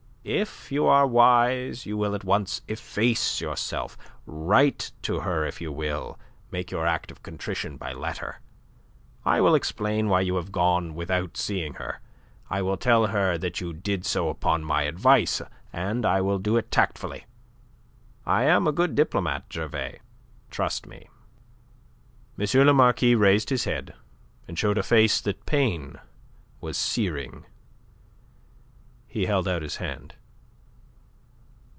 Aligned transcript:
"If 0.23 0.71
you 0.71 0.85
are 0.85 1.07
wise 1.07 1.87
you 1.87 1.97
will 1.97 2.13
at 2.13 2.23
once 2.23 2.61
efface 2.67 3.41
yourself. 3.41 3.97
Write 4.27 4.91
to 5.01 5.21
her 5.21 5.47
if 5.47 5.59
you 5.59 5.71
will 5.71 6.19
make 6.51 6.69
your 6.69 6.85
act 6.85 7.09
of 7.09 7.23
contrition 7.23 7.75
by 7.75 7.93
letter. 7.93 8.39
I 9.25 9.41
will 9.41 9.55
explain 9.55 10.09
why 10.09 10.21
you 10.21 10.35
have 10.35 10.51
gone 10.51 10.93
without 10.93 11.37
seeing 11.37 11.73
her. 11.73 12.01
I 12.51 12.61
will 12.61 12.77
tell 12.77 13.07
her 13.07 13.39
that 13.39 13.61
you 13.61 13.73
did 13.73 14.05
so 14.05 14.29
upon 14.29 14.63
my 14.63 14.83
advice, 14.83 15.41
and 15.73 16.05
I 16.05 16.21
will 16.21 16.37
do 16.37 16.55
it 16.55 16.69
tactfully. 16.69 17.25
I 18.23 18.43
am 18.43 18.67
a 18.67 18.71
good 18.71 18.93
diplomat, 18.93 19.45
Gervais. 19.51 20.01
Trust 20.51 20.85
me." 20.85 21.07
M. 22.37 22.45
le 22.67 22.73
Marquis 22.75 23.15
raised 23.15 23.49
his 23.49 23.63
head, 23.63 23.95
and 24.47 24.59
showed 24.59 24.77
a 24.77 24.83
face 24.83 25.19
that 25.21 25.47
pain 25.47 25.95
was 26.59 26.77
searing. 26.77 27.47
He 29.13 29.25
held 29.25 29.45
out 29.45 29.61
his 29.61 29.75
hand. 29.75 30.15